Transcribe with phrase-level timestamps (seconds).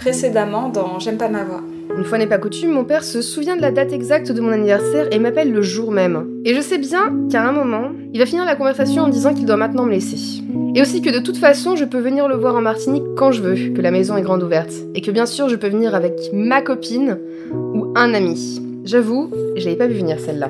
[0.00, 1.60] Précédemment dans J'aime pas ma voix.
[1.94, 4.50] Une fois n'est pas coutume, mon père se souvient de la date exacte de mon
[4.50, 6.40] anniversaire et m'appelle le jour même.
[6.46, 9.44] Et je sais bien qu'à un moment, il va finir la conversation en disant qu'il
[9.44, 10.42] doit maintenant me laisser.
[10.74, 13.42] Et aussi que de toute façon, je peux venir le voir en Martinique quand je
[13.42, 14.72] veux, que la maison est grande ouverte.
[14.94, 17.18] Et que bien sûr, je peux venir avec ma copine
[17.52, 18.62] ou un ami.
[18.86, 20.48] J'avoue, je l'avais pas vu venir celle-là.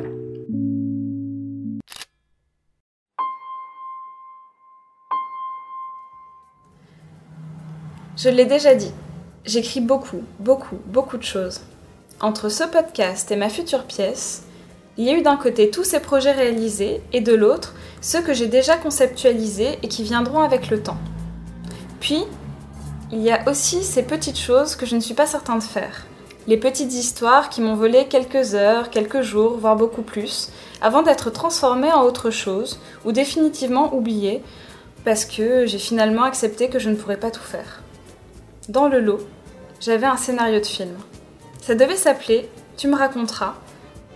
[8.17, 8.93] Je l'ai déjà dit,
[9.51, 11.63] j'écris beaucoup, beaucoup, beaucoup de choses.
[12.21, 14.45] Entre ce podcast et ma future pièce,
[14.97, 18.33] il y a eu d'un côté tous ces projets réalisés et de l'autre ceux que
[18.33, 20.99] j'ai déjà conceptualisés et qui viendront avec le temps.
[21.99, 22.23] Puis,
[23.11, 26.07] il y a aussi ces petites choses que je ne suis pas certain de faire.
[26.47, 31.31] Les petites histoires qui m'ont volé quelques heures, quelques jours, voire beaucoup plus, avant d'être
[31.31, 34.45] transformées en autre chose ou définitivement oubliées
[35.05, 37.83] parce que j'ai finalement accepté que je ne pourrais pas tout faire.
[38.69, 39.27] Dans le lot,
[39.81, 40.95] j'avais un scénario de film.
[41.61, 43.55] Ça devait s'appeler Tu me raconteras.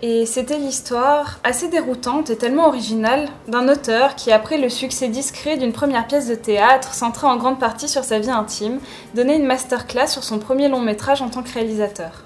[0.02, 5.56] Et c'était l'histoire assez déroutante et tellement originale d'un auteur qui, après le succès discret
[5.56, 8.80] d'une première pièce de théâtre centrée en grande partie sur sa vie intime,
[9.14, 12.24] donnait une masterclass sur son premier long métrage en tant que réalisateur.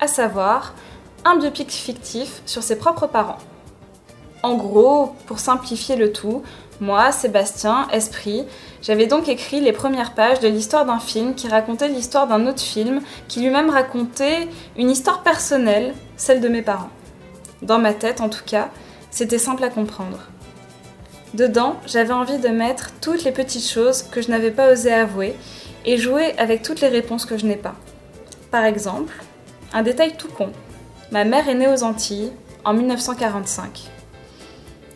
[0.00, 0.72] À savoir,
[1.26, 3.38] un biopic fictif sur ses propres parents.
[4.42, 6.42] En gros, pour simplifier le tout,
[6.80, 8.44] moi, Sébastien, Esprit,
[8.82, 12.60] j'avais donc écrit les premières pages de l'histoire d'un film qui racontait l'histoire d'un autre
[12.60, 16.90] film qui lui-même racontait une histoire personnelle, celle de mes parents.
[17.62, 18.70] Dans ma tête, en tout cas,
[19.12, 20.18] c'était simple à comprendre.
[21.34, 25.36] Dedans, j'avais envie de mettre toutes les petites choses que je n'avais pas osé avouer
[25.84, 27.76] et jouer avec toutes les réponses que je n'ai pas.
[28.50, 29.14] Par exemple,
[29.72, 30.50] un détail tout con.
[31.12, 32.32] Ma mère est née aux Antilles
[32.64, 33.91] en 1945.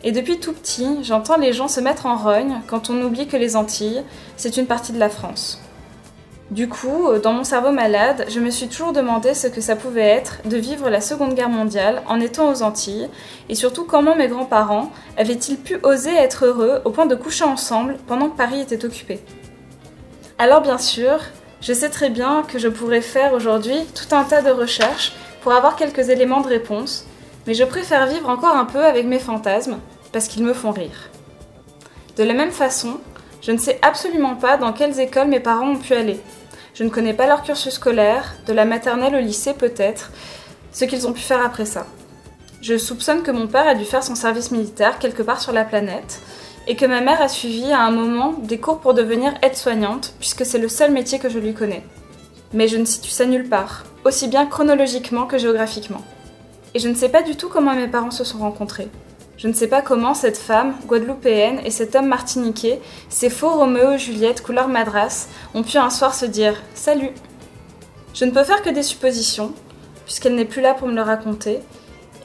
[0.03, 3.37] Et depuis tout petit, j'entends les gens se mettre en rogne quand on oublie que
[3.37, 4.03] les Antilles,
[4.35, 5.61] c'est une partie de la France.
[6.49, 10.07] Du coup, dans mon cerveau malade, je me suis toujours demandé ce que ça pouvait
[10.07, 13.09] être de vivre la Seconde Guerre mondiale en étant aux Antilles,
[13.49, 17.97] et surtout comment mes grands-parents avaient-ils pu oser être heureux au point de coucher ensemble
[18.07, 19.19] pendant que Paris était occupé.
[20.37, 21.19] Alors bien sûr,
[21.59, 25.51] je sais très bien que je pourrais faire aujourd'hui tout un tas de recherches pour
[25.51, 27.05] avoir quelques éléments de réponse,
[27.47, 29.79] mais je préfère vivre encore un peu avec mes fantasmes,
[30.11, 31.09] parce qu'ils me font rire.
[32.17, 32.99] De la même façon,
[33.41, 36.19] je ne sais absolument pas dans quelles écoles mes parents ont pu aller.
[36.73, 40.11] Je ne connais pas leur cursus scolaire, de la maternelle au lycée peut-être,
[40.73, 41.87] ce qu'ils ont pu faire après ça.
[42.61, 45.63] Je soupçonne que mon père a dû faire son service militaire quelque part sur la
[45.63, 46.19] planète,
[46.67, 50.45] et que ma mère a suivi à un moment des cours pour devenir aide-soignante, puisque
[50.45, 51.83] c'est le seul métier que je lui connais.
[52.53, 56.03] Mais je ne situe ça nulle part, aussi bien chronologiquement que géographiquement.
[56.73, 58.89] Et je ne sais pas du tout comment mes parents se sont rencontrés.
[59.37, 63.91] Je ne sais pas comment cette femme, guadeloupéenne, et cet homme martiniquais, ces faux Roméo
[63.91, 67.11] et Juliette couleur madras, ont pu un soir se dire Salut
[68.15, 69.53] Je ne peux faire que des suppositions,
[70.05, 71.59] puisqu'elle n'est plus là pour me le raconter,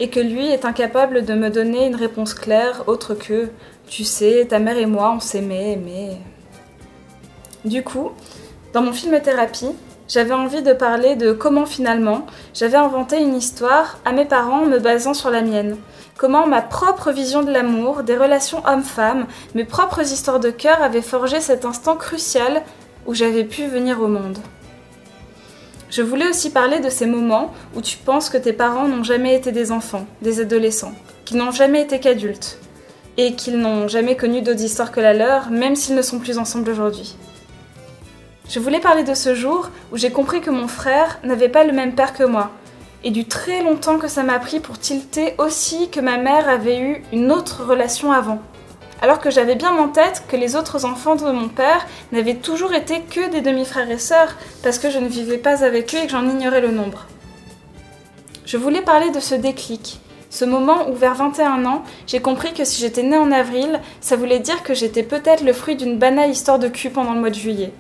[0.01, 3.51] et que lui est incapable de me donner une réponse claire autre que
[3.89, 6.17] Tu sais, ta mère et moi, on s'aimait, mais.
[7.67, 8.13] Du coup,
[8.73, 9.71] dans mon film thérapie,
[10.09, 14.67] j'avais envie de parler de comment finalement j'avais inventé une histoire à mes parents en
[14.67, 15.77] me basant sur la mienne.
[16.17, 21.03] Comment ma propre vision de l'amour, des relations hommes-femmes, mes propres histoires de cœur avaient
[21.03, 22.63] forgé cet instant crucial
[23.07, 24.39] où j'avais pu venir au monde.
[25.91, 29.35] Je voulais aussi parler de ces moments où tu penses que tes parents n'ont jamais
[29.35, 30.95] été des enfants, des adolescents,
[31.27, 32.59] qu'ils n'ont jamais été qu'adultes,
[33.19, 36.39] et qu'ils n'ont jamais connu d'autres histoires que la leur, même s'ils ne sont plus
[36.39, 37.17] ensemble aujourd'hui.
[38.53, 41.73] Je voulais parler de ce jour où j'ai compris que mon frère n'avait pas le
[41.73, 42.51] même père que moi,
[43.03, 46.79] et du très longtemps que ça m'a pris pour tilter aussi que ma mère avait
[46.79, 48.43] eu une autre relation avant.
[49.01, 52.75] Alors que j'avais bien en tête que les autres enfants de mon père n'avaient toujours
[52.75, 56.05] été que des demi-frères et sœurs, parce que je ne vivais pas avec eux et
[56.05, 57.07] que j'en ignorais le nombre.
[58.45, 59.99] Je voulais parler de ce déclic,
[60.29, 64.17] ce moment où vers 21 ans, j'ai compris que si j'étais née en avril, ça
[64.17, 67.31] voulait dire que j'étais peut-être le fruit d'une banale histoire de cul pendant le mois
[67.31, 67.73] de juillet.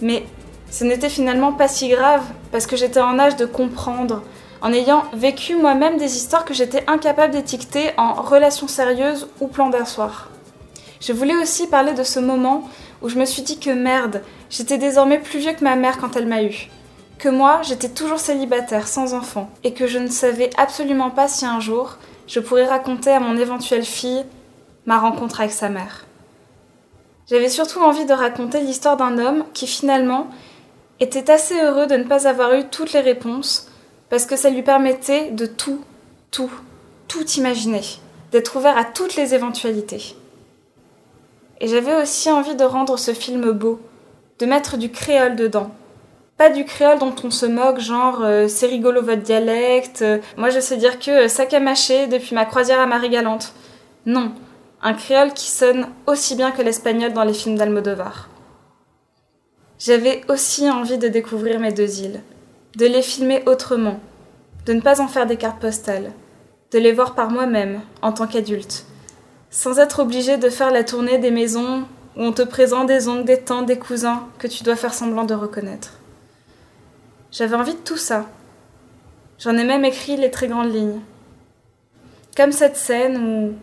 [0.00, 0.24] Mais
[0.70, 4.22] ce n'était finalement pas si grave, parce que j'étais en âge de comprendre,
[4.62, 9.68] en ayant vécu moi-même des histoires que j'étais incapable d'étiqueter en relations sérieuses ou plan
[9.68, 10.30] d'un soir.
[11.00, 12.68] Je voulais aussi parler de ce moment
[13.02, 16.16] où je me suis dit que merde, j'étais désormais plus vieux que ma mère quand
[16.16, 16.70] elle m'a eu.
[17.18, 21.44] Que moi, j'étais toujours célibataire, sans enfant, et que je ne savais absolument pas si
[21.44, 21.98] un jour
[22.28, 24.24] je pourrais raconter à mon éventuelle fille
[24.86, 26.06] ma rencontre avec sa mère.
[27.28, 30.28] J'avais surtout envie de raconter l'histoire d'un homme qui finalement
[31.00, 33.70] était assez heureux de ne pas avoir eu toutes les réponses
[34.10, 35.80] parce que ça lui permettait de tout,
[36.30, 36.50] tout,
[37.08, 37.80] tout imaginer,
[38.30, 40.14] d'être ouvert à toutes les éventualités.
[41.60, 43.80] Et j'avais aussi envie de rendre ce film beau,
[44.38, 45.70] de mettre du créole dedans,
[46.36, 50.50] Pas du créole dont on se moque, genre euh, c'est rigolo votre dialecte, euh, moi
[50.50, 53.54] je sais dire que sac à mâcher depuis ma croisière à Marie-Galante.
[54.06, 54.32] Non,
[54.82, 58.28] un créole qui sonne aussi bien que l'espagnol dans les films d'Almodovar.
[59.78, 62.20] J'avais aussi envie de découvrir mes deux îles,
[62.76, 64.00] de les filmer autrement,
[64.66, 66.12] de ne pas en faire des cartes postales,
[66.72, 68.86] de les voir par moi-même en tant qu'adulte,
[69.50, 71.84] sans être obligé de faire la tournée des maisons
[72.16, 75.24] où on te présente des oncles, des tantes, des cousins que tu dois faire semblant
[75.24, 75.98] de reconnaître.
[77.30, 78.26] J'avais envie de tout ça.
[79.38, 81.00] J'en ai même écrit les très grandes lignes.
[82.36, 83.54] Comme cette scène où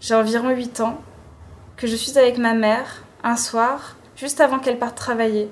[0.00, 0.98] j'ai environ 8 ans,
[1.76, 5.50] que je suis avec ma mère un soir, juste avant qu'elle parte travailler.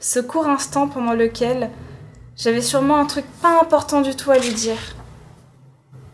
[0.00, 1.70] Ce court instant pendant lequel
[2.36, 4.94] j'avais sûrement un truc pas important du tout à lui dire.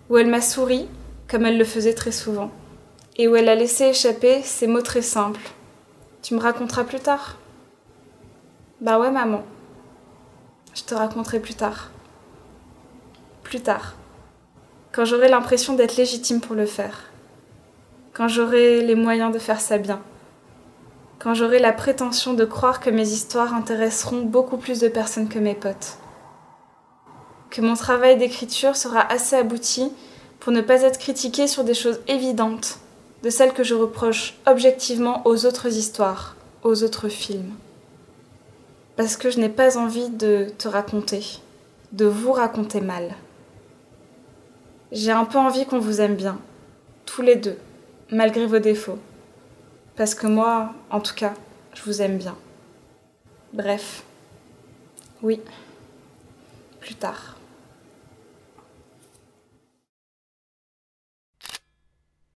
[0.09, 0.87] Où elle m'a souri,
[1.29, 2.53] comme elle le faisait très souvent,
[3.17, 5.51] et où elle a laissé échapper ces mots très simples.
[6.23, 7.37] Tu me raconteras plus tard
[8.81, 9.43] Bah ouais, maman.
[10.75, 11.91] Je te raconterai plus tard.
[13.43, 13.95] Plus tard.
[14.93, 17.12] Quand j'aurai l'impression d'être légitime pour le faire.
[18.13, 20.01] Quand j'aurai les moyens de faire ça bien.
[21.19, 25.39] Quand j'aurai la prétention de croire que mes histoires intéresseront beaucoup plus de personnes que
[25.39, 25.99] mes potes.
[27.51, 29.93] Que mon travail d'écriture sera assez abouti
[30.41, 32.79] pour ne pas être critiqué sur des choses évidentes,
[33.23, 37.53] de celles que je reproche objectivement aux autres histoires, aux autres films
[38.97, 41.25] parce que je n'ai pas envie de te raconter,
[41.93, 43.15] de vous raconter mal.
[44.93, 46.39] J'ai un peu envie qu'on vous aime bien,
[47.07, 47.57] tous les deux,
[48.13, 48.99] malgré vos défauts.
[49.97, 51.35] Parce que moi, en tout cas,
[51.75, 52.37] je vous aime bien.
[53.53, 54.05] Bref,
[55.23, 55.41] oui,
[56.81, 57.37] plus tard.